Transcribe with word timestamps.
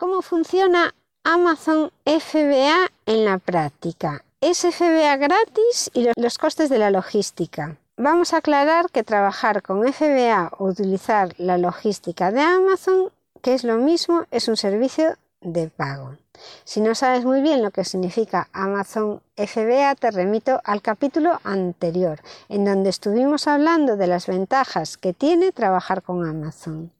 ¿Cómo 0.00 0.22
funciona 0.22 0.94
Amazon 1.24 1.92
FBA 2.06 2.90
en 3.04 3.26
la 3.26 3.36
práctica? 3.36 4.24
Es 4.40 4.60
FBA 4.60 5.14
gratis 5.18 5.90
y 5.92 6.08
los 6.16 6.38
costes 6.38 6.70
de 6.70 6.78
la 6.78 6.90
logística. 6.90 7.76
Vamos 7.98 8.32
a 8.32 8.38
aclarar 8.38 8.86
que 8.90 9.02
trabajar 9.02 9.60
con 9.60 9.86
FBA 9.92 10.52
o 10.56 10.68
utilizar 10.68 11.34
la 11.36 11.58
logística 11.58 12.32
de 12.32 12.40
Amazon, 12.40 13.10
que 13.42 13.52
es 13.52 13.62
lo 13.62 13.76
mismo, 13.76 14.24
es 14.30 14.48
un 14.48 14.56
servicio 14.56 15.18
de 15.42 15.68
pago. 15.68 16.16
Si 16.64 16.80
no 16.80 16.94
sabes 16.94 17.26
muy 17.26 17.42
bien 17.42 17.62
lo 17.62 17.70
que 17.70 17.84
significa 17.84 18.48
Amazon 18.54 19.20
FBA, 19.36 19.96
te 19.96 20.10
remito 20.12 20.62
al 20.64 20.80
capítulo 20.80 21.40
anterior, 21.44 22.20
en 22.48 22.64
donde 22.64 22.88
estuvimos 22.88 23.46
hablando 23.46 23.98
de 23.98 24.06
las 24.06 24.28
ventajas 24.28 24.96
que 24.96 25.12
tiene 25.12 25.52
trabajar 25.52 26.02
con 26.02 26.26
Amazon. 26.26 26.90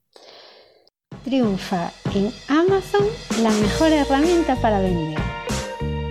Triunfa 1.24 1.92
en 2.14 2.32
Amazon 2.48 3.04
la 3.42 3.50
mejor 3.50 3.88
herramienta 3.88 4.56
para 4.56 4.80
vender. 4.80 5.18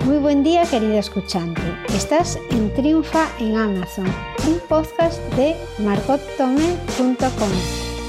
Muy 0.05 0.17
buen 0.17 0.43
día 0.43 0.63
querido 0.63 0.97
escuchante. 0.97 1.61
Estás 1.93 2.39
en 2.51 2.73
Triunfa 2.73 3.27
en 3.39 3.57
Amazon, 3.57 4.05
un 4.47 4.59
podcast 4.67 5.19
de 5.35 5.55
margottome.com 5.79 7.49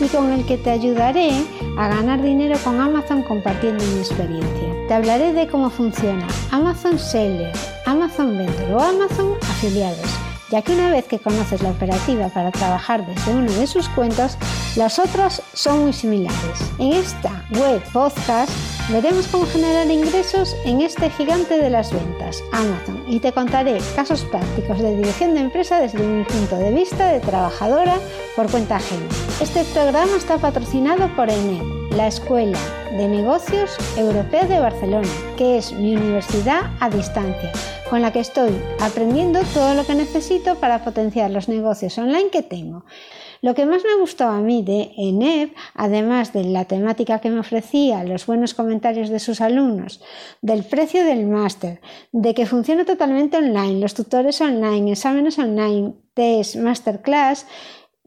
y 0.00 0.08
con 0.08 0.32
el 0.32 0.46
que 0.46 0.56
te 0.56 0.70
ayudaré 0.70 1.30
a 1.76 1.88
ganar 1.88 2.22
dinero 2.22 2.58
con 2.64 2.80
Amazon 2.80 3.22
compartiendo 3.22 3.84
mi 3.84 3.98
experiencia. 3.98 4.86
Te 4.88 4.94
hablaré 4.94 5.32
de 5.32 5.46
cómo 5.48 5.68
funciona 5.70 6.26
Amazon 6.50 6.98
Seller, 6.98 7.52
Amazon 7.86 8.38
Vendor 8.38 8.72
o 8.72 8.80
Amazon 8.80 9.34
Afiliados 9.42 10.29
ya 10.50 10.62
que 10.62 10.72
una 10.72 10.90
vez 10.90 11.06
que 11.06 11.18
conoces 11.18 11.62
la 11.62 11.70
operativa 11.70 12.28
para 12.28 12.50
trabajar 12.50 13.06
desde 13.06 13.32
uno 13.32 13.50
de 13.52 13.66
sus 13.66 13.88
cuentos, 13.90 14.36
las 14.76 14.98
otras 14.98 15.42
son 15.52 15.82
muy 15.82 15.92
similares. 15.92 16.58
En 16.78 16.92
esta 16.92 17.44
web 17.52 17.82
podcast 17.92 18.50
veremos 18.90 19.28
cómo 19.28 19.46
generar 19.46 19.90
ingresos 19.90 20.56
en 20.64 20.80
este 20.80 21.10
gigante 21.10 21.58
de 21.58 21.70
las 21.70 21.92
ventas, 21.92 22.42
Amazon, 22.52 23.04
y 23.06 23.20
te 23.20 23.32
contaré 23.32 23.78
casos 23.94 24.24
prácticos 24.24 24.80
de 24.80 24.96
dirección 24.96 25.34
de 25.34 25.40
empresa 25.40 25.80
desde 25.80 25.98
mi 25.98 26.24
punto 26.24 26.56
de 26.56 26.72
vista 26.72 27.08
de 27.12 27.20
trabajadora 27.20 27.98
por 28.36 28.50
cuenta 28.50 28.76
ajena. 28.76 29.06
Este 29.40 29.64
programa 29.64 30.16
está 30.16 30.38
patrocinado 30.38 31.08
por 31.14 31.30
ENED, 31.30 31.62
la 31.92 32.08
Escuela 32.08 32.58
de 32.90 33.08
Negocios 33.08 33.76
Europea 33.96 34.46
de 34.46 34.60
Barcelona, 34.60 35.08
que 35.36 35.58
es 35.58 35.72
mi 35.72 35.96
universidad 35.96 36.70
a 36.80 36.90
distancia 36.90 37.52
con 37.90 38.02
la 38.02 38.12
que 38.12 38.20
estoy 38.20 38.50
aprendiendo 38.80 39.40
todo 39.52 39.74
lo 39.74 39.84
que 39.84 39.96
necesito 39.96 40.54
para 40.54 40.84
potenciar 40.84 41.32
los 41.32 41.48
negocios 41.48 41.98
online 41.98 42.30
que 42.30 42.42
tengo. 42.42 42.84
Lo 43.42 43.54
que 43.54 43.66
más 43.66 43.82
me 43.84 43.98
gustó 43.98 44.28
a 44.28 44.38
mí 44.40 44.62
de 44.62 44.92
ENEP, 44.96 45.56
además 45.74 46.32
de 46.32 46.44
la 46.44 46.66
temática 46.66 47.18
que 47.18 47.30
me 47.30 47.40
ofrecía, 47.40 48.04
los 48.04 48.26
buenos 48.26 48.54
comentarios 48.54 49.08
de 49.08 49.18
sus 49.18 49.40
alumnos, 49.40 50.00
del 50.40 50.62
precio 50.62 51.04
del 51.04 51.26
máster, 51.26 51.80
de 52.12 52.32
que 52.34 52.46
funciona 52.46 52.84
totalmente 52.84 53.38
online, 53.38 53.80
los 53.80 53.94
tutores 53.94 54.40
online, 54.40 54.92
exámenes 54.92 55.38
online, 55.38 55.94
test, 56.14 56.56
masterclass, 56.56 57.46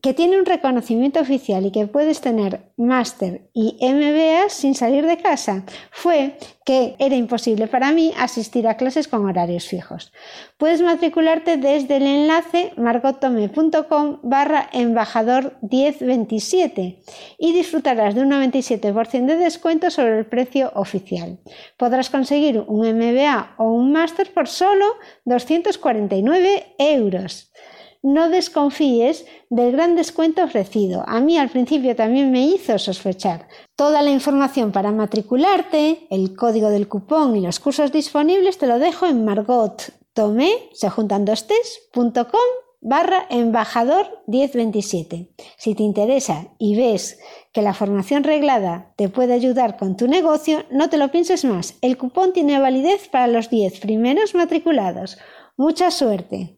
que 0.04 0.14
tiene 0.14 0.38
un 0.38 0.46
reconocimiento 0.46 1.22
oficial 1.22 1.66
y 1.66 1.72
que 1.72 1.88
puedes 1.88 2.20
tener 2.20 2.60
máster 2.76 3.50
y 3.54 3.78
MBA 3.82 4.50
sin 4.50 4.76
salir 4.76 5.08
de 5.08 5.18
casa, 5.18 5.64
fue 5.92 6.38
que 6.66 6.96
era 7.00 7.16
imposible 7.16 7.68
para 7.68 7.94
mí 7.94 8.12
asistir 8.18 8.68
a 8.68 8.76
clases 8.76 9.08
con 9.08 9.26
horarios 9.26 9.66
fijos. 9.66 10.12
Puedes 10.58 10.82
matricularte 10.82 11.56
desde 11.56 11.96
el 11.96 12.04
enlace 12.04 12.74
margotome.com 12.76 14.20
barra 14.24 14.70
embajador 14.74 15.54
1027 15.62 17.00
y 17.40 17.54
disfrutarás 17.54 18.14
de 18.14 18.24
un 18.24 18.32
97% 18.32 19.26
de 19.26 19.38
descuento 19.38 19.90
sobre 19.90 20.20
el 20.20 20.26
precio 20.26 20.74
oficial. 20.76 21.40
Podrás 21.78 22.10
conseguir 22.10 22.62
un 22.68 22.82
MBA 22.82 23.56
o 23.58 23.72
un 23.72 23.94
máster 23.94 24.34
por 24.34 24.50
solo 24.50 24.86
249 25.24 26.76
euros 26.78 27.54
no 28.04 28.30
desconfíes 28.30 29.26
del 29.50 29.72
gran 29.72 29.96
descuento 29.96 30.44
ofrecido. 30.44 31.04
A 31.08 31.22
mí 31.22 31.38
al 31.38 31.50
principio 31.50 31.96
también 31.96 32.32
me 32.32 32.46
hizo 32.46 32.78
sospechar. 32.78 33.48
Toda 33.76 34.02
la 34.02 34.12
información 34.12 34.72
para 34.74 34.92
matricularte, 34.92 36.06
el 36.10 36.36
código 36.36 36.70
del 36.70 36.90
cupón 36.90 37.36
y 37.38 37.42
los 37.42 37.60
cursos 37.60 37.92
disponibles 37.92 38.58
te 38.58 38.68
lo 38.68 38.78
dejo 38.78 39.08
en 39.08 39.24
margottomé, 39.24 40.52
se 40.74 40.90
juntan 40.90 41.26
barra 42.82 43.26
embajador 43.30 44.22
1027. 44.28 45.30
Si 45.56 45.74
te 45.74 45.84
interesa 45.84 46.50
y 46.60 46.76
ves 46.76 47.18
que 47.54 47.62
la 47.62 47.74
formación 47.74 48.26
reglada 48.26 48.94
te 48.98 49.08
puede 49.08 49.34
ayudar 49.34 49.78
con 49.78 49.96
tu 49.96 50.10
negocio, 50.10 50.66
no 50.70 50.90
te 50.90 50.98
lo 50.98 51.10
pienses 51.10 51.46
más. 51.46 51.76
El 51.82 51.98
cupón 51.98 52.34
tiene 52.34 52.60
validez 52.60 53.08
para 53.08 53.28
los 53.28 53.50
10 53.50 53.80
primeros 53.80 54.36
matriculados. 54.36 55.18
Mucha 55.56 55.90
suerte. 55.90 56.58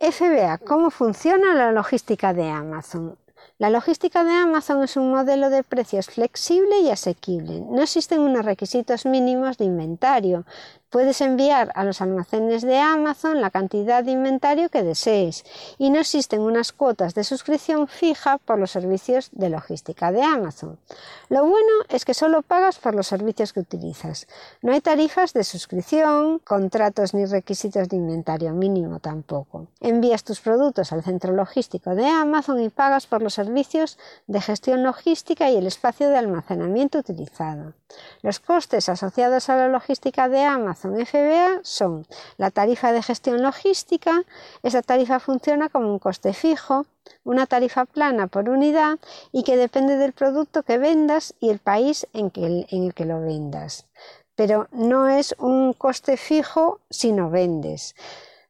FBA, 0.00 0.56
¿cómo 0.66 0.90
funciona 0.90 1.54
la 1.54 1.72
logística 1.72 2.32
de 2.32 2.48
Amazon? 2.48 3.18
La 3.58 3.68
logística 3.68 4.24
de 4.24 4.32
Amazon 4.32 4.82
es 4.82 4.96
un 4.96 5.10
modelo 5.10 5.50
de 5.50 5.62
precios 5.62 6.06
flexible 6.06 6.80
y 6.80 6.88
asequible. 6.88 7.60
No 7.60 7.82
existen 7.82 8.20
unos 8.20 8.46
requisitos 8.46 9.04
mínimos 9.04 9.58
de 9.58 9.66
inventario, 9.66 10.46
Puedes 10.90 11.20
enviar 11.20 11.70
a 11.76 11.84
los 11.84 12.00
almacenes 12.00 12.62
de 12.62 12.78
Amazon 12.78 13.40
la 13.40 13.50
cantidad 13.50 14.02
de 14.02 14.10
inventario 14.10 14.70
que 14.70 14.82
desees 14.82 15.44
y 15.78 15.88
no 15.90 16.00
existen 16.00 16.40
unas 16.40 16.72
cuotas 16.72 17.14
de 17.14 17.22
suscripción 17.22 17.86
fija 17.86 18.38
por 18.38 18.58
los 18.58 18.72
servicios 18.72 19.28
de 19.30 19.50
logística 19.50 20.10
de 20.10 20.24
Amazon. 20.24 20.80
Lo 21.28 21.44
bueno 21.44 21.84
es 21.90 22.04
que 22.04 22.12
solo 22.12 22.42
pagas 22.42 22.80
por 22.80 22.96
los 22.96 23.06
servicios 23.06 23.52
que 23.52 23.60
utilizas. 23.60 24.26
No 24.62 24.72
hay 24.72 24.80
tarifas 24.80 25.32
de 25.32 25.44
suscripción, 25.44 26.40
contratos 26.40 27.14
ni 27.14 27.24
requisitos 27.24 27.88
de 27.88 27.96
inventario 27.96 28.52
mínimo 28.52 28.98
tampoco. 28.98 29.68
Envías 29.78 30.24
tus 30.24 30.40
productos 30.40 30.90
al 30.90 31.04
centro 31.04 31.32
logístico 31.32 31.94
de 31.94 32.08
Amazon 32.08 32.60
y 32.60 32.68
pagas 32.68 33.06
por 33.06 33.22
los 33.22 33.34
servicios 33.34 33.96
de 34.26 34.40
gestión 34.40 34.82
logística 34.82 35.48
y 35.50 35.56
el 35.56 35.68
espacio 35.68 36.08
de 36.08 36.18
almacenamiento 36.18 36.98
utilizado. 36.98 37.74
Los 38.22 38.40
costes 38.40 38.88
asociados 38.88 39.48
a 39.48 39.56
la 39.56 39.68
logística 39.68 40.28
de 40.28 40.42
Amazon 40.44 40.79
FBA 40.80 41.60
son 41.62 42.06
la 42.36 42.50
tarifa 42.50 42.92
de 42.92 43.02
gestión 43.02 43.42
logística, 43.42 44.24
esa 44.62 44.82
tarifa 44.82 45.20
funciona 45.20 45.68
como 45.68 45.90
un 45.92 45.98
coste 45.98 46.32
fijo, 46.32 46.86
una 47.24 47.46
tarifa 47.46 47.84
plana 47.84 48.26
por 48.26 48.48
unidad 48.48 48.98
y 49.32 49.42
que 49.42 49.56
depende 49.56 49.96
del 49.96 50.12
producto 50.12 50.62
que 50.62 50.78
vendas 50.78 51.34
y 51.40 51.50
el 51.50 51.58
país 51.58 52.06
en, 52.12 52.32
en 52.34 52.84
el 52.84 52.94
que 52.94 53.04
lo 53.04 53.20
vendas. 53.20 53.86
Pero 54.34 54.68
no 54.72 55.08
es 55.08 55.34
un 55.38 55.72
coste 55.72 56.16
fijo 56.16 56.80
si 56.88 57.12
no 57.12 57.30
vendes. 57.30 57.94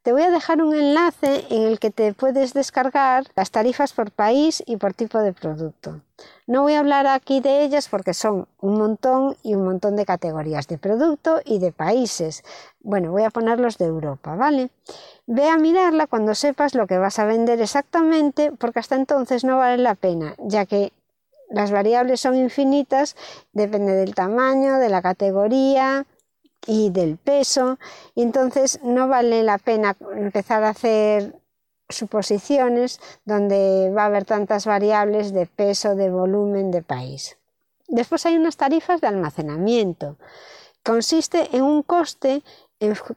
Te 0.02 0.12
voy 0.12 0.22
a 0.22 0.30
dejar 0.30 0.62
un 0.62 0.74
enlace 0.74 1.44
en 1.50 1.64
el 1.64 1.78
que 1.78 1.90
te 1.90 2.14
puedes 2.14 2.54
descargar 2.54 3.24
las 3.36 3.50
tarifas 3.50 3.92
por 3.92 4.10
país 4.10 4.62
y 4.64 4.78
por 4.78 4.94
tipo 4.94 5.18
de 5.18 5.34
producto. 5.34 6.00
No 6.46 6.62
voy 6.62 6.72
a 6.72 6.78
hablar 6.78 7.06
aquí 7.06 7.40
de 7.40 7.62
ellas 7.64 7.86
porque 7.90 8.14
son 8.14 8.48
un 8.62 8.78
montón 8.78 9.36
y 9.42 9.54
un 9.54 9.64
montón 9.66 9.96
de 9.96 10.06
categorías 10.06 10.68
de 10.68 10.78
producto 10.78 11.42
y 11.44 11.58
de 11.58 11.72
países. 11.72 12.44
Bueno, 12.80 13.10
voy 13.10 13.24
a 13.24 13.30
ponerlos 13.30 13.76
de 13.76 13.84
Europa, 13.84 14.36
¿vale? 14.36 14.70
Ve 15.26 15.50
a 15.50 15.58
mirarla 15.58 16.06
cuando 16.06 16.34
sepas 16.34 16.74
lo 16.74 16.86
que 16.86 16.96
vas 16.96 17.18
a 17.18 17.26
vender 17.26 17.60
exactamente 17.60 18.52
porque 18.52 18.78
hasta 18.78 18.96
entonces 18.96 19.44
no 19.44 19.58
vale 19.58 19.82
la 19.82 19.96
pena, 19.96 20.34
ya 20.38 20.64
que 20.64 20.94
las 21.50 21.72
variables 21.72 22.22
son 22.22 22.36
infinitas, 22.36 23.16
depende 23.52 23.92
del 23.92 24.14
tamaño, 24.14 24.78
de 24.78 24.88
la 24.88 25.02
categoría, 25.02 26.06
y 26.66 26.90
del 26.90 27.16
peso 27.16 27.78
y 28.14 28.22
entonces 28.22 28.80
no 28.82 29.08
vale 29.08 29.42
la 29.42 29.58
pena 29.58 29.96
empezar 30.14 30.62
a 30.64 30.70
hacer 30.70 31.40
suposiciones 31.88 33.00
donde 33.24 33.92
va 33.96 34.02
a 34.02 34.06
haber 34.06 34.24
tantas 34.24 34.66
variables 34.66 35.32
de 35.32 35.46
peso, 35.46 35.94
de 35.94 36.10
volumen, 36.10 36.70
de 36.70 36.82
país. 36.82 37.38
Después 37.88 38.24
hay 38.26 38.36
unas 38.36 38.56
tarifas 38.56 39.00
de 39.00 39.08
almacenamiento. 39.08 40.16
Consiste 40.84 41.56
en 41.56 41.62
un 41.62 41.82
coste 41.82 42.42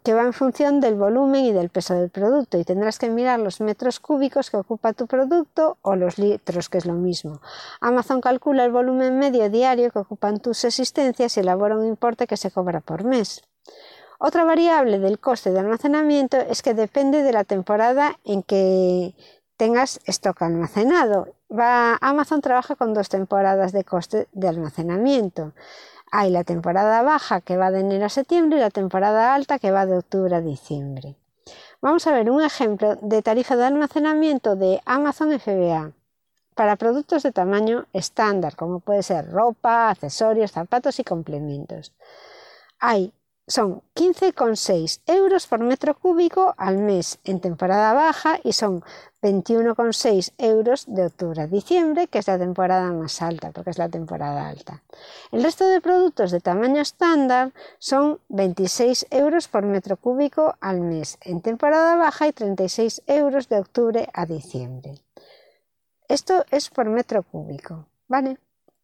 que 0.04 0.14
va 0.14 0.24
en 0.24 0.34
función 0.34 0.82
del 0.82 0.96
volumen 0.96 1.46
y 1.46 1.54
del 1.54 1.70
peso 1.70 1.94
del 1.94 2.10
producto 2.10 2.58
y 2.58 2.66
tendrás 2.66 3.00
que 3.00 3.10
mirar 3.10 3.40
los 3.40 3.62
metros 3.62 4.02
cúbicos 4.02 4.52
que 4.52 4.58
ocupa 4.58 4.92
tu 4.92 5.08
producto 5.08 5.78
o 5.82 5.96
los 5.96 6.18
litros, 6.18 6.68
que 6.68 6.78
es 6.78 6.86
lo 6.86 6.94
mismo. 6.94 7.40
Amazon 7.80 8.20
calcula 8.20 8.66
el 8.66 8.72
volumen 8.72 9.18
medio 9.18 9.50
diario 9.50 9.90
que 9.90 10.00
ocupan 10.00 10.40
tus 10.40 10.66
existencias 10.66 11.38
y 11.38 11.40
elabora 11.40 11.78
un 11.78 11.88
importe 11.88 12.28
que 12.28 12.36
se 12.36 12.52
cobra 12.52 12.82
por 12.82 13.06
mes. 13.06 13.42
Otra 14.20 14.44
variable 14.44 15.00
del 15.00 15.20
coste 15.20 15.52
de 15.52 15.60
almacenamiento 15.60 16.38
es 16.38 16.62
que 16.62 16.74
depende 16.74 17.24
de 17.24 17.32
la 17.32 17.46
temporada 17.46 18.20
en 18.26 18.44
que 18.44 19.16
tengas 19.56 20.02
stock 20.08 20.42
almacenado. 20.42 21.28
Amazon 22.02 22.42
trabaja 22.42 22.76
con 22.76 22.94
dos 22.94 23.08
temporadas 23.10 23.72
de 23.72 23.84
coste 23.86 24.28
de 24.34 24.48
almacenamiento. 24.50 25.54
Hay 26.16 26.30
la 26.30 26.44
temporada 26.44 27.02
baja 27.02 27.42
que 27.42 27.58
va 27.58 27.72
de 27.72 27.80
enero 27.80 28.06
a 28.06 28.10
septiembre 28.10 28.60
y 28.60 28.62
la 28.62 28.70
temporada 28.70 29.34
alta 29.34 29.58
que 29.58 29.72
va 29.72 29.88
de 29.88 29.98
octubre 29.98 30.36
a 30.36 30.42
diciembre. 30.42 31.16
Vamos 31.82 32.06
a 32.06 32.12
ver 32.12 32.30
un 32.30 32.44
ejemplo 32.44 32.98
de 33.02 33.24
tarifa 33.24 33.56
de 33.56 33.66
almacenamiento 33.66 34.56
de 34.56 34.80
Amazon 34.86 35.32
FBA. 35.40 35.92
para 36.54 36.76
productos 36.76 37.24
de 37.24 37.32
tamaño 37.32 37.88
estándar, 37.94 38.56
como 38.56 38.80
puede 38.80 39.02
ser 39.02 39.32
ropa, 39.32 39.90
accesorios, 39.90 40.52
zapatos 40.52 41.00
y 41.00 41.04
complementos. 41.04 41.94
Hay 42.78 43.12
son 43.48 43.82
15,6 43.96 45.02
euros 45.06 45.48
por 45.48 45.60
metro 45.60 45.98
cúbico 45.98 46.54
al 46.58 46.78
mes 46.78 47.20
en 47.24 47.42
temporada 47.42 47.94
baja 47.94 48.40
y 48.44 48.54
son 48.54 48.84
21,6 49.22 50.34
euros 50.38 50.86
de 50.88 51.06
octubre 51.06 51.42
a 51.42 51.48
diciembre, 51.48 52.08
que 52.08 52.20
es 52.20 52.28
la 52.28 52.38
temporada 52.38 52.92
más 52.92 53.22
alta, 53.22 53.52
porque 53.52 53.72
es 53.72 53.78
la 53.78 53.90
temporada 53.90 54.48
alta. 54.48 54.84
El 55.32 55.44
resto 55.44 55.68
de 55.68 55.82
productos 55.82 56.32
de 56.32 56.40
tamaño 56.40 56.82
estándar 56.82 57.54
son 57.80 58.20
26 58.30 59.08
euros 59.12 59.48
por 59.48 59.64
metro 59.64 59.98
cúbico 59.98 60.56
al 60.62 60.82
mes 60.82 61.18
en 61.22 61.42
temporada 61.42 61.96
baja 61.96 62.28
y 62.28 62.34
36 62.34 63.04
euros 63.08 63.50
de 63.50 63.60
octubre 63.60 64.10
a 64.14 64.26
diciembre. 64.26 64.96
Esto 66.08 66.46
es 66.52 66.70
por 66.70 66.88
metro 66.88 67.24
cúbico, 67.24 67.88
¿vale? 68.08 68.38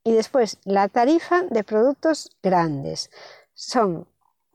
Y 0.03 0.13
después 0.13 0.57
la 0.63 0.87
tarifa 0.87 1.43
de 1.43 1.63
productos 1.63 2.31
grandes 2.41 3.11
son 3.53 4.07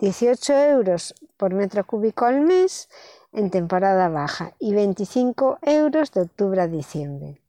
18 0.05 0.53
euros 0.53 1.15
por 1.39 1.55
metro 1.55 1.83
cúbico 1.87 2.27
al 2.27 2.43
mes 2.43 2.91
en 3.33 3.49
temporada 3.49 4.11
baja 4.11 4.53
y 4.59 4.75
25 4.75 5.61
euros 5.63 6.13
de 6.13 6.21
octubre 6.21 6.61
a 6.61 6.67
diciembre. 6.67 7.41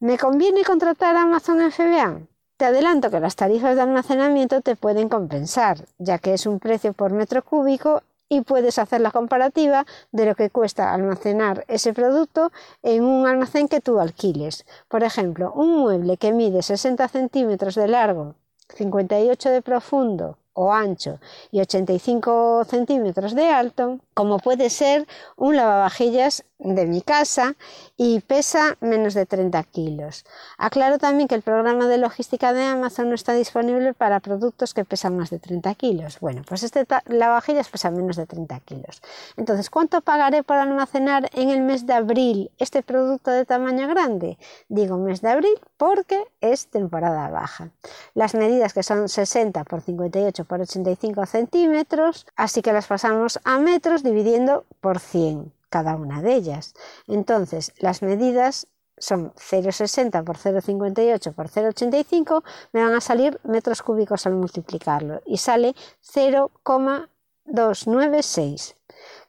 ¿Me 0.00 0.16
conviene 0.16 0.64
contratar 0.64 1.14
a 1.16 1.24
Amazon 1.24 1.70
FBA? 1.70 2.22
Te 2.56 2.64
adelanto 2.64 3.10
que 3.10 3.20
las 3.20 3.36
tarifas 3.36 3.76
de 3.76 3.82
almacenamiento 3.82 4.62
te 4.62 4.74
pueden 4.74 5.10
compensar, 5.10 5.84
ya 5.98 6.16
que 6.16 6.32
es 6.32 6.46
un 6.46 6.60
precio 6.60 6.94
por 6.94 7.12
metro 7.12 7.44
cúbico 7.44 8.02
y 8.30 8.40
puedes 8.40 8.78
hacer 8.78 9.02
la 9.02 9.10
comparativa 9.10 9.84
de 10.12 10.24
lo 10.24 10.34
que 10.34 10.48
cuesta 10.48 10.94
almacenar 10.94 11.66
ese 11.68 11.92
producto 11.92 12.52
en 12.82 13.04
un 13.04 13.26
almacén 13.26 13.68
que 13.68 13.82
tú 13.82 14.00
alquiles. 14.00 14.64
Por 14.88 15.02
ejemplo, 15.02 15.52
un 15.52 15.76
mueble 15.76 16.16
que 16.16 16.32
mide 16.32 16.62
60 16.62 17.06
centímetros 17.08 17.74
de 17.74 17.88
largo, 17.88 18.34
58 18.70 19.50
de 19.50 19.60
profundo 19.60 20.38
o 20.54 20.72
ancho 20.72 21.20
y 21.50 21.60
85 21.60 22.64
centímetros 22.64 23.34
de 23.34 23.48
alto, 23.48 23.98
como 24.14 24.38
puede 24.38 24.70
ser 24.70 25.06
un 25.36 25.56
lavavajillas 25.56 26.44
de 26.64 26.86
mi 26.86 27.02
casa 27.02 27.54
y 27.96 28.20
pesa 28.20 28.76
menos 28.80 29.14
de 29.14 29.26
30 29.26 29.62
kilos. 29.64 30.24
Aclaro 30.58 30.98
también 30.98 31.28
que 31.28 31.34
el 31.34 31.42
programa 31.42 31.86
de 31.86 31.98
logística 31.98 32.52
de 32.52 32.64
Amazon 32.64 33.10
no 33.10 33.14
está 33.14 33.34
disponible 33.34 33.94
para 33.94 34.20
productos 34.20 34.74
que 34.74 34.84
pesan 34.84 35.16
más 35.16 35.30
de 35.30 35.38
30 35.38 35.74
kilos. 35.74 36.18
Bueno, 36.20 36.42
pues 36.48 36.62
este 36.62 36.86
lavavajillas 37.06 37.68
pesa 37.68 37.90
menos 37.90 38.16
de 38.16 38.26
30 38.26 38.60
kilos. 38.60 39.02
Entonces, 39.36 39.70
¿cuánto 39.70 40.00
pagaré 40.00 40.42
por 40.42 40.56
almacenar 40.56 41.28
en 41.34 41.50
el 41.50 41.62
mes 41.62 41.86
de 41.86 41.92
abril 41.92 42.50
este 42.58 42.82
producto 42.82 43.30
de 43.30 43.44
tamaño 43.44 43.86
grande? 43.86 44.38
Digo 44.68 44.96
mes 44.96 45.20
de 45.20 45.30
abril 45.30 45.54
porque 45.76 46.24
es 46.40 46.68
temporada 46.68 47.28
baja. 47.30 47.70
Las 48.14 48.34
medidas 48.34 48.72
que 48.72 48.82
son 48.82 49.08
60 49.08 49.64
por 49.64 49.82
58 49.82 50.44
por 50.44 50.60
85 50.60 51.26
centímetros, 51.26 52.26
así 52.36 52.62
que 52.62 52.72
las 52.72 52.86
pasamos 52.86 53.38
a 53.44 53.58
metros 53.58 54.02
dividiendo 54.02 54.64
por 54.80 54.98
100 54.98 55.53
cada 55.74 55.96
una 55.96 56.22
de 56.22 56.36
ellas. 56.36 56.72
Entonces, 57.08 57.72
las 57.80 58.00
medidas 58.00 58.68
son 58.96 59.32
0,60 59.32 60.22
por 60.22 60.38
0,58 60.38 61.34
por 61.34 61.48
0,85, 61.48 62.44
me 62.72 62.84
van 62.84 62.94
a 62.94 63.00
salir 63.00 63.40
metros 63.42 63.82
cúbicos 63.82 64.24
al 64.26 64.34
multiplicarlo 64.34 65.20
y 65.26 65.38
sale 65.38 65.74
0,296. 66.02 68.76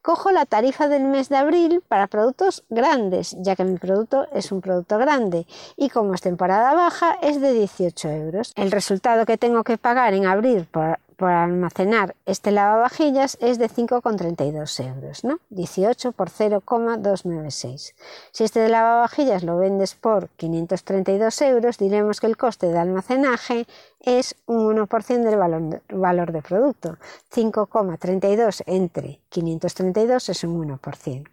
Cojo 0.04 0.32
la 0.32 0.46
tarifa 0.46 0.88
del 0.88 1.06
mes 1.06 1.30
de 1.30 1.38
abril 1.38 1.82
para 1.88 2.06
productos 2.06 2.64
grandes, 2.70 3.36
ya 3.40 3.56
que 3.56 3.64
mi 3.64 3.80
producto 3.80 4.28
es 4.34 4.52
un 4.52 4.62
producto 4.62 5.00
grande 5.00 5.48
y 5.76 5.90
como 5.90 6.14
es 6.14 6.22
temporada 6.22 6.76
baja 6.76 7.18
es 7.24 7.42
de 7.42 7.54
18 7.54 8.08
euros. 8.10 8.54
El 8.56 8.70
resultado 8.70 9.26
que 9.26 9.40
tengo 9.40 9.64
que 9.64 9.80
pagar 9.80 10.14
en 10.14 10.28
abril 10.28 10.68
por 10.70 11.00
por 11.16 11.30
almacenar 11.30 12.16
este 12.26 12.52
lavavajillas 12.52 13.38
es 13.42 13.58
de 13.58 13.70
5,32 13.70 14.88
euros, 14.88 15.24
¿no? 15.24 15.40
18 15.50 16.12
por 16.12 16.30
0,296. 16.30 17.96
Si 18.32 18.44
este 18.44 18.68
lavavajillas 18.70 19.44
lo 19.44 19.58
vendes 19.58 19.96
por 19.96 20.30
532 20.30 21.42
euros, 21.42 21.78
diremos 21.78 22.20
que 22.20 22.28
el 22.28 22.38
coste 22.38 22.68
de 22.68 22.78
almacenaje 22.78 23.66
es 24.02 24.36
un 24.46 24.78
1% 24.78 25.24
del 25.24 25.82
valor 25.90 26.32
de 26.32 26.42
producto. 26.42 26.98
5,32 27.34 28.64
entre 28.66 29.22
532 29.30 30.30
es 30.30 30.44
un 30.44 30.80
1%. 30.80 31.30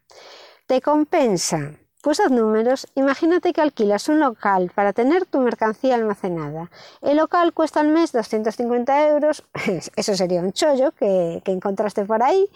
¿Te 0.66 0.80
compensa? 0.80 1.72
Pues 2.02 2.18
haz 2.18 2.32
números. 2.32 2.88
Imagínate 2.96 3.52
que 3.52 3.60
alquilas 3.60 4.08
un 4.08 4.18
local 4.18 4.72
para 4.74 4.92
tener 4.92 5.24
tu 5.24 5.38
mercancía 5.38 5.94
almacenada. 5.94 6.68
El 7.00 7.18
local 7.18 7.52
cuesta 7.54 7.78
al 7.78 7.88
mes 7.88 8.10
250 8.10 9.08
euros. 9.08 9.44
Eso 9.96 10.16
sería 10.16 10.40
un 10.40 10.52
chollo 10.52 10.90
que, 10.90 11.40
que 11.44 11.52
encontraste 11.52 12.04
por 12.04 12.24
ahí. 12.24 12.50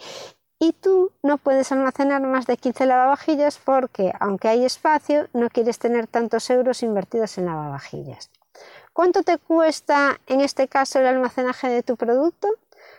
Y 0.59 0.73
tú 0.73 1.13
no 1.23 1.37
puedes 1.37 1.71
almacenar 1.71 2.21
más 2.23 2.45
de 2.45 2.57
15 2.57 2.87
lavavajillas 2.87 3.57
porque, 3.63 4.11
aunque 4.19 4.49
hay 4.49 4.65
espacio, 4.65 5.29
no 5.31 5.49
quieres 5.49 5.79
tener 5.79 6.07
tantos 6.07 6.49
euros 6.49 6.83
invertidos 6.83 7.37
en 7.37 7.45
lavavajillas. 7.45 8.29
¿Cuánto 8.91 9.23
te 9.23 9.37
cuesta 9.37 10.19
en 10.27 10.41
este 10.41 10.67
caso 10.67 10.99
el 10.99 11.07
almacenaje 11.07 11.69
de 11.69 11.83
tu 11.83 11.95
producto? 11.95 12.49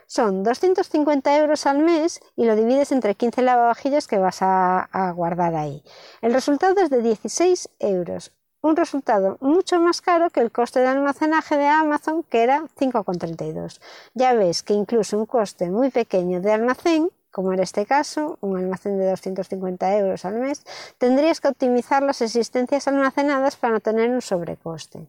Son 0.08 0.42
250 0.42 1.36
euros 1.36 1.66
al 1.66 1.78
mes 1.78 2.20
y 2.34 2.46
lo 2.46 2.56
divides 2.56 2.92
entre 2.92 3.14
15 3.14 3.42
lavavajillas 3.42 4.08
que 4.08 4.18
vas 4.18 4.38
a, 4.40 5.12
guardar 5.14 5.54
ahí. 5.54 5.84
El 6.22 6.32
resultado 6.32 6.80
es 6.80 6.90
de 6.90 7.02
16 7.02 7.68
euros, 7.78 8.32
un 8.62 8.74
resultado 8.74 9.36
mucho 9.40 9.78
más 9.78 10.00
caro 10.00 10.30
que 10.30 10.40
el 10.40 10.50
coste 10.50 10.80
de 10.80 10.86
almacenaje 10.86 11.58
de 11.58 11.68
Amazon, 11.68 12.22
que 12.22 12.42
era 12.42 12.64
5,32. 12.80 13.80
Ya 14.14 14.32
ves 14.32 14.62
que 14.62 14.72
incluso 14.72 15.18
un 15.18 15.26
coste 15.26 15.70
muy 15.70 15.90
pequeño 15.90 16.40
de 16.40 16.52
almacén, 16.52 17.10
como 17.30 17.52
en 17.52 17.60
este 17.60 17.84
caso, 17.84 18.38
un 18.40 18.56
almacén 18.56 18.98
de 18.98 19.10
250 19.10 19.98
euros 19.98 20.24
al 20.24 20.40
mes, 20.40 20.64
tendrías 20.96 21.40
que 21.40 21.48
optimizar 21.48 22.02
las 22.02 22.22
existencias 22.22 22.88
almacenadas 22.88 23.56
para 23.56 23.74
no 23.74 23.80
tener 23.80 24.10
un 24.10 24.22
sobrecoste. 24.22 25.06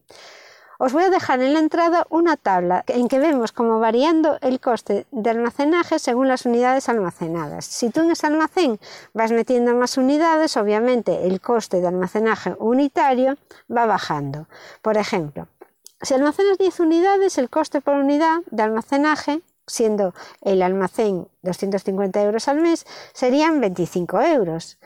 Os 0.81 0.93
voy 0.93 1.03
a 1.03 1.09
dejar 1.09 1.41
en 1.41 1.51
la 1.51 1.59
entrada 1.59 2.07
una 2.09 2.37
tabla 2.37 2.85
en 2.87 3.09
que 3.09 3.19
vemos 3.19 3.51
cómo 3.51 3.81
variando 3.81 4.37
el 4.39 4.61
coste 4.61 5.07
de 5.11 5.29
almacenaje 5.29 5.99
según 5.99 6.29
las 6.29 6.45
unidades 6.45 6.87
almacenadas. 6.87 7.65
Si 7.65 7.89
tú 7.89 7.99
en 7.99 8.11
ese 8.11 8.27
almacén 8.27 8.79
vas 9.13 9.33
metiendo 9.33 9.75
más 9.75 9.97
unidades, 9.97 10.55
obviamente 10.55 11.27
el 11.27 11.41
coste 11.41 11.81
de 11.81 11.89
almacenaje 11.89 12.55
unitario 12.59 13.37
va 13.69 13.87
bajando. 13.87 14.47
Por 14.81 14.95
ejemplo, 14.95 15.49
si 16.01 16.13
almacenas 16.13 16.57
10 16.57 16.79
unidades, 16.79 17.37
el 17.37 17.49
coste 17.49 17.81
por 17.81 17.95
unidad 17.95 18.37
de 18.49 18.63
almacenaje 18.63 19.41
siendo 19.69 20.13
el 20.41 20.61
almacén 20.61 21.27
250 21.43 22.21
euros 22.21 22.47
al 22.47 22.59
mes, 22.59 22.85
serían 23.13 23.61
25 23.61 24.21
euros. 24.21 24.77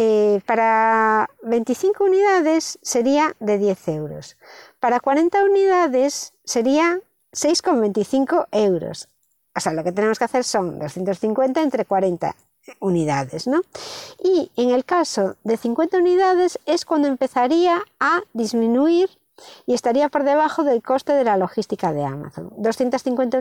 Eh, 0.00 0.40
para 0.46 1.28
25 1.42 2.04
unidades 2.04 2.78
sería 2.82 3.34
de 3.40 3.58
10 3.58 3.88
euros. 3.88 4.36
Para 4.78 5.00
40 5.00 5.42
unidades 5.42 6.34
sería 6.44 7.00
6,25 7.32 8.46
euros. 8.52 9.08
O 9.56 9.60
sea, 9.60 9.72
lo 9.72 9.82
que 9.82 9.90
tenemos 9.90 10.20
que 10.20 10.24
hacer 10.24 10.44
son 10.44 10.78
250 10.78 11.62
entre 11.62 11.84
40 11.84 12.36
unidades, 12.78 13.48
¿no? 13.48 13.62
Y 14.22 14.52
en 14.54 14.70
el 14.70 14.84
caso 14.84 15.34
de 15.42 15.56
50 15.56 15.98
unidades 15.98 16.60
es 16.64 16.84
cuando 16.84 17.08
empezaría 17.08 17.82
a 17.98 18.20
disminuir 18.34 19.10
y 19.66 19.74
estaría 19.74 20.10
por 20.10 20.22
debajo 20.22 20.62
del 20.62 20.80
coste 20.80 21.12
de 21.12 21.24
la 21.24 21.36
logística 21.36 21.92
de 21.92 22.04
Amazon. 22.04 22.52
250 22.56 23.36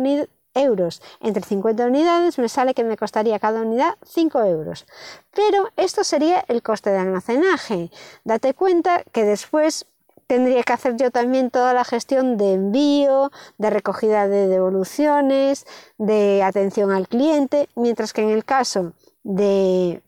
entre 1.22 1.44
50 1.44 1.86
unidades 1.86 2.38
me 2.40 2.50
sale 2.50 2.74
que 2.74 2.84
me 2.84 2.98
costaría 2.98 3.40
cada 3.40 3.62
unidad 3.62 3.96
5 4.06 4.44
euros. 4.44 4.86
Pero 5.34 5.70
esto 5.78 6.04
sería 6.04 6.44
el 6.48 6.62
coste 6.62 6.90
de 6.90 6.98
almacenaje. 6.98 7.92
Date 8.24 8.54
cuenta 8.54 9.04
que 9.12 9.24
después 9.24 9.86
tendría 10.26 10.64
que 10.64 10.74
hacer 10.74 10.98
yo 10.98 11.12
también 11.12 11.52
toda 11.52 11.74
la 11.74 11.86
gestión 11.86 12.38
de 12.38 12.54
envío, 12.54 13.32
de 13.58 13.70
recogida 13.70 14.28
de 14.28 14.48
devoluciones, 14.48 15.66
de 15.98 16.44
atención 16.44 16.92
al 16.92 17.08
cliente, 17.08 17.70
mientras 17.76 18.12
que 18.12 18.24
en 18.24 18.30
el 18.30 18.44
caso 18.44 18.94
de 19.24 20.02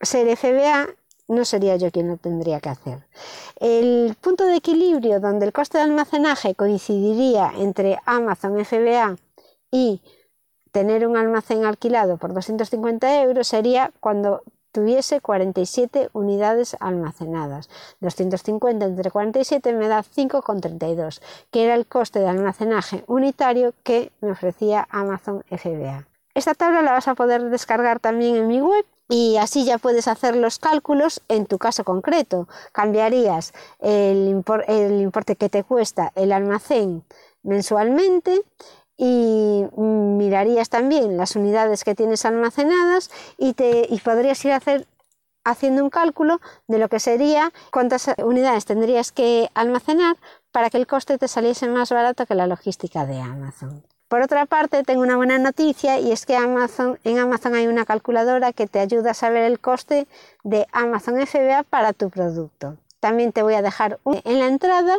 ser 0.00 0.36
FBA 0.36 0.88
no 1.26 1.44
sería 1.44 1.76
yo 1.76 1.90
quien 1.90 2.08
lo 2.08 2.16
tendría 2.18 2.60
que 2.60 2.68
hacer. 2.68 3.06
El 3.58 4.14
punto 4.20 4.44
de 4.44 4.56
equilibrio 4.56 5.20
donde 5.20 5.46
el 5.46 5.52
coste 5.52 5.78
de 5.78 5.84
almacenaje 5.84 6.54
coincidiría 6.54 7.52
entre 7.56 7.98
Amazon 8.04 8.62
FBA 8.64 9.16
y 9.74 10.00
tener 10.70 11.04
un 11.04 11.16
almacén 11.16 11.64
alquilado 11.64 12.16
por 12.16 12.32
250 12.32 13.22
euros 13.22 13.48
sería 13.48 13.90
cuando 13.98 14.44
tuviese 14.70 15.20
47 15.20 16.10
unidades 16.12 16.76
almacenadas. 16.78 17.68
250 17.98 18.84
entre 18.86 19.10
47 19.10 19.72
me 19.72 19.88
da 19.88 20.04
5,32, 20.04 21.20
que 21.50 21.64
era 21.64 21.74
el 21.74 21.86
coste 21.86 22.20
de 22.20 22.28
almacenaje 22.28 23.02
unitario 23.08 23.74
que 23.82 24.12
me 24.20 24.30
ofrecía 24.30 24.86
Amazon 24.90 25.42
FBA. 25.50 26.06
Esta 26.34 26.54
tabla 26.54 26.82
la 26.82 26.92
vas 26.92 27.08
a 27.08 27.16
poder 27.16 27.50
descargar 27.50 27.98
también 27.98 28.36
en 28.36 28.46
mi 28.46 28.60
web 28.60 28.86
y 29.08 29.38
así 29.38 29.64
ya 29.64 29.78
puedes 29.78 30.06
hacer 30.06 30.36
los 30.36 30.60
cálculos 30.60 31.20
en 31.26 31.46
tu 31.46 31.58
caso 31.58 31.82
concreto. 31.82 32.46
Cambiarías 32.70 33.52
el, 33.80 34.28
importe 35.00 35.34
que 35.34 35.48
te 35.48 35.64
cuesta 35.64 36.12
el 36.14 36.30
almacén 36.30 37.04
mensualmente 37.42 38.42
y 38.96 39.64
mirarías 39.76 40.68
también 40.68 41.16
las 41.16 41.36
unidades 41.36 41.84
que 41.84 41.94
tienes 41.94 42.24
almacenadas 42.24 43.10
y, 43.38 43.54
te, 43.54 43.86
y 43.88 43.98
podrías 44.00 44.44
ir 44.44 44.52
hacer 44.52 44.86
haciendo 45.44 45.84
un 45.84 45.90
cálculo 45.90 46.40
de 46.68 46.78
lo 46.78 46.88
que 46.88 47.00
sería 47.00 47.52
cuántas 47.70 48.10
unidades 48.18 48.64
tendrías 48.64 49.12
que 49.12 49.50
almacenar 49.54 50.16
para 50.52 50.70
que 50.70 50.78
el 50.78 50.86
coste 50.86 51.18
te 51.18 51.28
saliese 51.28 51.68
más 51.68 51.90
barato 51.90 52.26
que 52.26 52.34
la 52.34 52.46
logística 52.46 53.04
de 53.04 53.20
Amazon. 53.20 53.84
Por 54.08 54.22
otra 54.22 54.46
parte, 54.46 54.84
tengo 54.84 55.02
una 55.02 55.16
buena 55.16 55.38
noticia 55.38 55.98
y 55.98 56.12
es 56.12 56.24
que 56.24 56.36
Amazon, 56.36 56.98
en 57.04 57.18
Amazon 57.18 57.54
hay 57.54 57.66
una 57.66 57.84
calculadora 57.84 58.52
que 58.52 58.66
te 58.66 58.78
ayuda 58.78 59.10
a 59.10 59.14
saber 59.14 59.44
el 59.44 59.58
coste 59.60 60.06
de 60.44 60.66
Amazon 60.72 61.26
FBA 61.26 61.64
para 61.64 61.92
tu 61.92 62.10
producto. 62.10 62.76
También 63.00 63.32
te 63.32 63.42
voy 63.42 63.54
a 63.54 63.62
dejar 63.62 63.98
en 64.04 64.38
la 64.38 64.46
entrada 64.46 64.96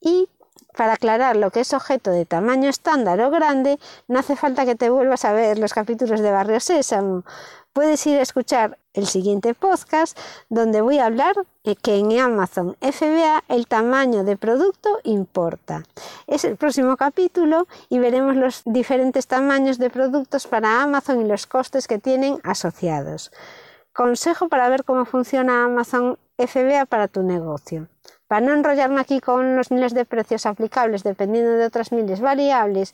y 0.00 0.28
para 0.76 0.92
aclarar 0.92 1.36
lo 1.36 1.50
que 1.50 1.60
es 1.60 1.72
objeto 1.72 2.10
de 2.10 2.26
tamaño 2.26 2.68
estándar 2.68 3.20
o 3.20 3.30
grande, 3.30 3.78
no 4.08 4.18
hace 4.18 4.36
falta 4.36 4.64
que 4.64 4.76
te 4.76 4.90
vuelvas 4.90 5.24
a 5.24 5.32
ver 5.32 5.58
los 5.58 5.72
capítulos 5.72 6.20
de 6.20 6.30
Barrio 6.30 6.60
Sésamo. 6.60 7.24
Puedes 7.72 8.06
ir 8.06 8.18
a 8.18 8.22
escuchar 8.22 8.78
el 8.94 9.06
siguiente 9.06 9.52
podcast 9.52 10.18
donde 10.48 10.80
voy 10.80 10.98
a 10.98 11.06
hablar 11.06 11.34
que 11.82 11.96
en 11.96 12.18
Amazon 12.18 12.76
FBA 12.80 13.44
el 13.48 13.66
tamaño 13.66 14.24
de 14.24 14.36
producto 14.36 15.00
importa. 15.02 15.82
Es 16.26 16.44
el 16.44 16.56
próximo 16.56 16.96
capítulo 16.96 17.66
y 17.88 17.98
veremos 17.98 18.36
los 18.36 18.62
diferentes 18.64 19.26
tamaños 19.26 19.78
de 19.78 19.90
productos 19.90 20.46
para 20.46 20.82
Amazon 20.82 21.20
y 21.20 21.28
los 21.28 21.46
costes 21.46 21.86
que 21.86 21.98
tienen 21.98 22.38
asociados. 22.44 23.30
Consejo 23.92 24.48
para 24.48 24.68
ver 24.68 24.84
cómo 24.84 25.04
funciona 25.04 25.64
Amazon 25.64 26.18
FBA 26.38 26.86
para 26.86 27.08
tu 27.08 27.22
negocio. 27.22 27.88
Para 28.28 28.44
no 28.44 28.54
enrollarme 28.54 29.00
aquí 29.00 29.20
con 29.20 29.56
los 29.56 29.70
miles 29.70 29.94
de 29.94 30.04
precios 30.04 30.46
aplicables 30.46 31.04
dependiendo 31.04 31.52
de 31.52 31.66
otras 31.66 31.92
miles 31.92 32.20
variables 32.20 32.92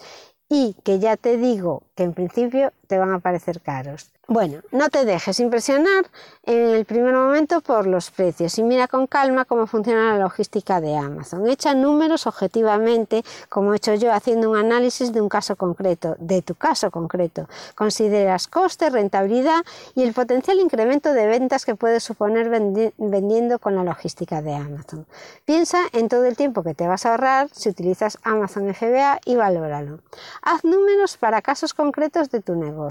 y 0.49 0.77
que 0.85 0.99
ya 0.99 1.17
te 1.17 1.39
digo 1.39 1.83
que 1.95 2.03
en 2.03 2.12
principio 2.12 2.73
te 2.92 2.99
van 2.99 3.14
a 3.14 3.20
parecer 3.20 3.62
caros. 3.62 4.11
Bueno, 4.28 4.61
no 4.70 4.90
te 4.90 5.06
dejes 5.06 5.40
impresionar 5.40 6.04
en 6.44 6.68
el 6.75 6.84
primer 6.84 7.14
momento 7.14 7.62
por 7.62 7.87
los 7.87 8.11
precios 8.11 8.58
y 8.58 8.62
mira 8.62 8.87
con 8.87 9.06
calma 9.06 9.46
cómo 9.46 9.66
funciona 9.66 10.12
la 10.12 10.18
logística 10.18 10.80
de 10.80 10.94
Amazon. 10.94 11.49
Echa 11.49 11.75
números 11.75 12.26
objetivamente, 12.26 13.25
como 13.49 13.72
he 13.72 13.78
hecho 13.78 13.94
yo 13.94 14.12
haciendo 14.12 14.50
un 14.50 14.56
análisis 14.56 15.11
de 15.12 15.22
un 15.22 15.30
caso 15.30 15.56
concreto, 15.56 16.16
de 16.18 16.42
tu 16.42 16.54
caso 16.54 16.90
concreto. 16.90 17.49
Consideras 17.75 18.46
coste, 18.46 18.90
rentabilidad 18.90 19.62
y 19.94 20.02
el 20.02 20.12
potencial 20.12 20.61
incremento 20.61 21.14
de 21.14 21.26
ventas 21.26 21.64
que 21.64 21.75
puedes 21.75 22.02
suponer 22.04 22.50
vendiendo 22.50 23.58
con 23.58 23.75
la 23.75 23.84
logística 23.84 24.42
de 24.42 24.54
Amazon. 24.54 25.06
Piensa 25.46 25.78
en 25.94 26.08
todo 26.08 26.26
el 26.26 26.37
tiempo 26.37 26.62
que 26.62 26.75
te 26.75 26.87
vas 26.87 27.06
a 27.06 27.12
ahorrar 27.12 27.49
si 27.52 27.70
utilizas 27.70 28.18
Amazon 28.22 28.72
FBA 28.75 29.20
y 29.25 29.37
valóralo. 29.37 30.00
Haz 30.42 30.62
números 30.62 31.16
para 31.16 31.40
casos 31.40 31.72
concretos 31.72 32.30
de 32.30 32.40
tu 32.40 32.54
negocio. 32.54 32.82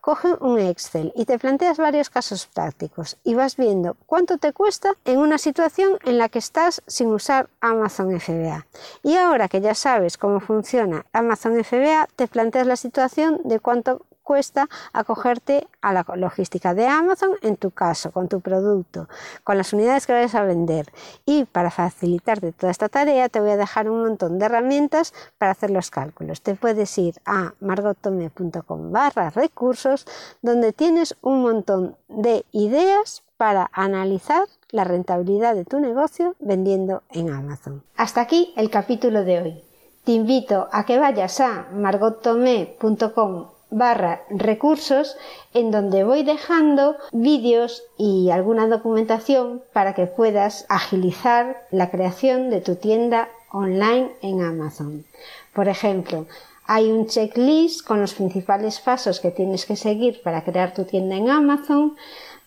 Coge 0.00 0.34
un 0.40 0.58
Excel 0.58 1.12
y 1.14 1.24
te 1.24 1.38
planteas 1.38 1.78
varios 1.78 2.10
casos 2.10 2.46
prácticos 2.46 3.16
y 3.24 3.34
vas 3.34 3.56
viendo 3.56 3.96
cuánto 4.06 4.38
te 4.38 4.52
cuesta 4.52 4.94
en 5.04 5.18
una 5.18 5.38
situación 5.38 5.98
en 6.04 6.18
la 6.18 6.28
que 6.28 6.38
estás 6.38 6.82
sin 6.86 7.08
usar 7.08 7.48
Amazon 7.60 8.18
FBA. 8.20 8.66
Y 9.02 9.16
ahora 9.16 9.48
que 9.48 9.60
ya 9.60 9.74
sabes 9.74 10.18
cómo 10.18 10.40
funciona 10.40 11.06
Amazon 11.12 11.62
FBA, 11.62 12.08
te 12.16 12.28
planteas 12.28 12.66
la 12.66 12.76
situación 12.76 13.40
de 13.44 13.60
cuánto 13.60 14.02
cuesta 14.28 14.68
acogerte 14.92 15.66
a 15.80 15.94
la 15.94 16.04
logística 16.14 16.74
de 16.74 16.86
Amazon 16.86 17.30
en 17.40 17.56
tu 17.56 17.70
caso, 17.70 18.12
con 18.12 18.28
tu 18.28 18.42
producto, 18.42 19.08
con 19.42 19.56
las 19.56 19.72
unidades 19.72 20.06
que 20.06 20.12
vayas 20.12 20.34
a 20.34 20.42
vender. 20.42 20.92
Y 21.24 21.46
para 21.46 21.70
facilitarte 21.70 22.52
toda 22.52 22.70
esta 22.70 22.90
tarea 22.90 23.30
te 23.30 23.40
voy 23.40 23.52
a 23.52 23.56
dejar 23.56 23.88
un 23.88 24.02
montón 24.02 24.38
de 24.38 24.44
herramientas 24.44 25.14
para 25.38 25.52
hacer 25.52 25.70
los 25.70 25.90
cálculos. 25.90 26.42
Te 26.42 26.56
puedes 26.56 26.98
ir 26.98 27.14
a 27.24 27.54
margotome.com 27.60 28.92
barra 28.92 29.30
recursos 29.30 30.04
donde 30.42 30.74
tienes 30.74 31.16
un 31.22 31.40
montón 31.40 31.96
de 32.08 32.44
ideas 32.52 33.22
para 33.38 33.70
analizar 33.72 34.46
la 34.68 34.84
rentabilidad 34.84 35.54
de 35.54 35.64
tu 35.64 35.80
negocio 35.80 36.36
vendiendo 36.38 37.02
en 37.12 37.30
Amazon. 37.30 37.82
Hasta 37.96 38.20
aquí 38.20 38.52
el 38.58 38.68
capítulo 38.68 39.24
de 39.24 39.40
hoy. 39.40 39.64
Te 40.04 40.12
invito 40.12 40.68
a 40.70 40.84
que 40.84 40.98
vayas 40.98 41.40
a 41.40 41.68
margotome.com 41.72 43.57
barra 43.70 44.22
recursos 44.30 45.16
en 45.54 45.70
donde 45.70 46.04
voy 46.04 46.22
dejando 46.22 46.96
vídeos 47.12 47.82
y 47.96 48.30
alguna 48.30 48.66
documentación 48.66 49.62
para 49.72 49.94
que 49.94 50.06
puedas 50.06 50.66
agilizar 50.68 51.66
la 51.70 51.90
creación 51.90 52.50
de 52.50 52.60
tu 52.60 52.76
tienda 52.76 53.28
online 53.52 54.10
en 54.22 54.42
Amazon. 54.42 55.04
Por 55.52 55.68
ejemplo, 55.68 56.26
hay 56.66 56.92
un 56.92 57.06
checklist 57.06 57.86
con 57.86 58.00
los 58.00 58.12
principales 58.12 58.78
pasos 58.78 59.20
que 59.20 59.30
tienes 59.30 59.64
que 59.64 59.74
seguir 59.74 60.20
para 60.22 60.44
crear 60.44 60.74
tu 60.74 60.84
tienda 60.84 61.16
en 61.16 61.30
Amazon. 61.30 61.96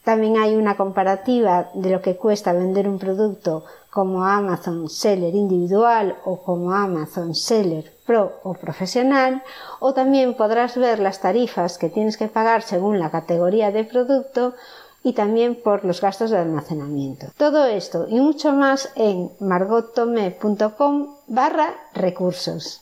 También 0.04 0.38
hay 0.38 0.56
una 0.56 0.78
comparativa 0.78 1.70
de 1.74 1.92
lo 1.92 2.02
que 2.02 2.18
cuesta 2.18 2.54
vender 2.54 2.88
un 2.88 2.98
producto 2.98 3.64
como 3.92 4.26
Amazon 4.26 4.90
Seller 4.90 5.36
individual 5.36 6.16
o 6.26 6.42
como 6.42 6.74
Amazon 6.74 7.36
Seller 7.36 7.94
Pro 8.06 8.40
o 8.44 8.54
profesional, 8.54 9.44
o 9.80 9.94
también 9.94 10.34
podrás 10.36 10.76
ver 10.78 11.00
las 11.00 11.20
tarifas 11.20 11.78
que 11.78 11.90
tienes 11.90 12.18
que 12.18 12.28
pagar 12.28 12.64
según 12.64 13.00
la 13.00 13.12
categoría 13.12 13.72
de 13.72 13.84
producto 13.84 14.54
y 15.04 15.14
también 15.14 15.56
por 15.56 15.84
los 15.84 16.02
gastos 16.02 16.32
de 16.32 16.38
almacenamiento. 16.38 17.28
Todo 17.38 17.66
esto 17.66 18.06
y 18.08 18.20
mucho 18.20 18.54
más 18.54 18.92
en 18.96 19.32
margotome.com 19.40 21.16
barra 21.28 21.74
recursos. 21.94 22.82